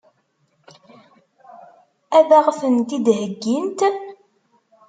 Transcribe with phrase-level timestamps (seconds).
[2.17, 3.79] Ad ɣ-tent-id-heggint?